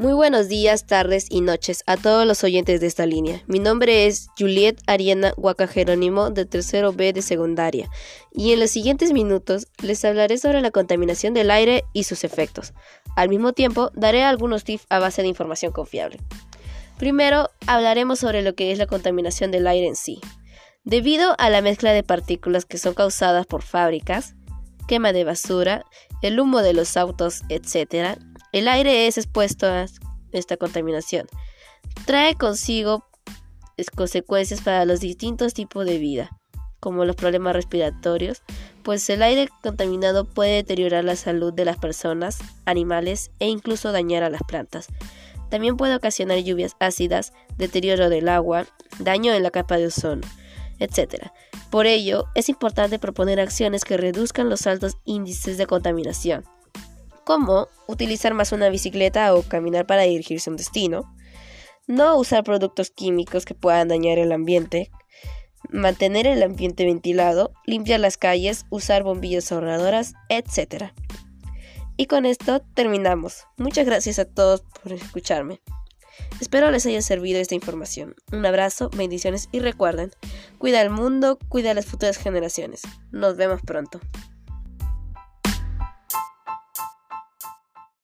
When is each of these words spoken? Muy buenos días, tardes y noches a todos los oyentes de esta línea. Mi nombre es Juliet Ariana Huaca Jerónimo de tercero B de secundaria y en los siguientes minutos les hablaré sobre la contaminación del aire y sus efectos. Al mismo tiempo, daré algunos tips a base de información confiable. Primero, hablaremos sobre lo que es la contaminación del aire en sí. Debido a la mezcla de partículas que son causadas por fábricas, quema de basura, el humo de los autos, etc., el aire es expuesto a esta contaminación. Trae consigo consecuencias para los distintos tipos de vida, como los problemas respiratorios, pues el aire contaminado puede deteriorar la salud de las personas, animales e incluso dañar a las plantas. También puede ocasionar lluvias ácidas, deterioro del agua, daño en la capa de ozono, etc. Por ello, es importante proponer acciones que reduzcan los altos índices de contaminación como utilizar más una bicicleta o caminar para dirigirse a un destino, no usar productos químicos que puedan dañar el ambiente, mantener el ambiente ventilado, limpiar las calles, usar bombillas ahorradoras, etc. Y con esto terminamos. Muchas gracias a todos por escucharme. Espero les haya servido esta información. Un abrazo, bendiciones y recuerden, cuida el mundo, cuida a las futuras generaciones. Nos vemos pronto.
Muy 0.00 0.12
buenos 0.12 0.46
días, 0.46 0.86
tardes 0.86 1.26
y 1.28 1.40
noches 1.40 1.82
a 1.88 1.96
todos 1.96 2.24
los 2.24 2.44
oyentes 2.44 2.80
de 2.80 2.86
esta 2.86 3.04
línea. 3.04 3.42
Mi 3.48 3.58
nombre 3.58 4.06
es 4.06 4.28
Juliet 4.38 4.80
Ariana 4.86 5.32
Huaca 5.36 5.66
Jerónimo 5.66 6.30
de 6.30 6.46
tercero 6.46 6.92
B 6.92 7.12
de 7.12 7.20
secundaria 7.20 7.90
y 8.30 8.52
en 8.52 8.60
los 8.60 8.70
siguientes 8.70 9.12
minutos 9.12 9.66
les 9.82 10.04
hablaré 10.04 10.38
sobre 10.38 10.60
la 10.60 10.70
contaminación 10.70 11.34
del 11.34 11.50
aire 11.50 11.82
y 11.92 12.04
sus 12.04 12.22
efectos. 12.22 12.74
Al 13.16 13.28
mismo 13.28 13.54
tiempo, 13.54 13.90
daré 13.92 14.22
algunos 14.22 14.62
tips 14.62 14.86
a 14.88 15.00
base 15.00 15.22
de 15.22 15.28
información 15.28 15.72
confiable. 15.72 16.20
Primero, 16.96 17.50
hablaremos 17.66 18.20
sobre 18.20 18.42
lo 18.42 18.54
que 18.54 18.70
es 18.70 18.78
la 18.78 18.86
contaminación 18.86 19.50
del 19.50 19.66
aire 19.66 19.88
en 19.88 19.96
sí. 19.96 20.20
Debido 20.84 21.34
a 21.38 21.50
la 21.50 21.60
mezcla 21.60 21.90
de 21.90 22.04
partículas 22.04 22.66
que 22.66 22.78
son 22.78 22.94
causadas 22.94 23.46
por 23.46 23.62
fábricas, 23.62 24.36
quema 24.86 25.12
de 25.12 25.24
basura, 25.24 25.84
el 26.22 26.38
humo 26.38 26.62
de 26.62 26.72
los 26.72 26.96
autos, 26.96 27.42
etc., 27.48 28.16
el 28.52 28.68
aire 28.68 29.06
es 29.06 29.18
expuesto 29.18 29.66
a 29.66 29.86
esta 30.32 30.56
contaminación. 30.56 31.26
Trae 32.06 32.34
consigo 32.34 33.04
consecuencias 33.94 34.60
para 34.60 34.84
los 34.84 35.00
distintos 35.00 35.54
tipos 35.54 35.86
de 35.86 35.98
vida, 35.98 36.30
como 36.80 37.04
los 37.04 37.16
problemas 37.16 37.54
respiratorios, 37.54 38.42
pues 38.82 39.08
el 39.10 39.22
aire 39.22 39.48
contaminado 39.62 40.24
puede 40.24 40.56
deteriorar 40.56 41.04
la 41.04 41.16
salud 41.16 41.52
de 41.52 41.64
las 41.64 41.76
personas, 41.76 42.38
animales 42.64 43.30
e 43.38 43.48
incluso 43.48 43.92
dañar 43.92 44.22
a 44.22 44.30
las 44.30 44.42
plantas. 44.42 44.88
También 45.50 45.76
puede 45.76 45.94
ocasionar 45.94 46.38
lluvias 46.38 46.76
ácidas, 46.80 47.32
deterioro 47.56 48.08
del 48.08 48.28
agua, 48.28 48.66
daño 48.98 49.32
en 49.32 49.42
la 49.42 49.50
capa 49.50 49.76
de 49.76 49.86
ozono, 49.86 50.26
etc. 50.78 51.30
Por 51.70 51.86
ello, 51.86 52.24
es 52.34 52.48
importante 52.48 52.98
proponer 52.98 53.40
acciones 53.40 53.84
que 53.84 53.96
reduzcan 53.96 54.48
los 54.48 54.66
altos 54.66 54.96
índices 55.04 55.56
de 55.58 55.66
contaminación 55.66 56.44
como 57.28 57.68
utilizar 57.86 58.32
más 58.32 58.52
una 58.52 58.70
bicicleta 58.70 59.34
o 59.34 59.42
caminar 59.42 59.84
para 59.84 60.04
dirigirse 60.04 60.48
a 60.48 60.52
un 60.52 60.56
destino, 60.56 61.14
no 61.86 62.16
usar 62.16 62.42
productos 62.42 62.90
químicos 62.90 63.44
que 63.44 63.54
puedan 63.54 63.88
dañar 63.88 64.16
el 64.16 64.32
ambiente, 64.32 64.90
mantener 65.68 66.26
el 66.26 66.42
ambiente 66.42 66.86
ventilado, 66.86 67.52
limpiar 67.66 68.00
las 68.00 68.16
calles, 68.16 68.64
usar 68.70 69.02
bombillas 69.02 69.52
ahorradoras, 69.52 70.14
etc. 70.30 70.94
Y 71.98 72.06
con 72.06 72.24
esto 72.24 72.62
terminamos. 72.72 73.44
Muchas 73.58 73.84
gracias 73.84 74.18
a 74.18 74.24
todos 74.24 74.62
por 74.82 74.94
escucharme. 74.94 75.60
Espero 76.40 76.70
les 76.70 76.86
haya 76.86 77.02
servido 77.02 77.40
esta 77.40 77.54
información. 77.54 78.14
Un 78.32 78.46
abrazo, 78.46 78.88
bendiciones 78.96 79.50
y 79.52 79.58
recuerden, 79.58 80.12
cuida 80.56 80.80
el 80.80 80.88
mundo, 80.88 81.38
cuida 81.50 81.72
a 81.72 81.74
las 81.74 81.84
futuras 81.84 82.16
generaciones. 82.16 82.80
Nos 83.12 83.36
vemos 83.36 83.60
pronto. 83.60 84.00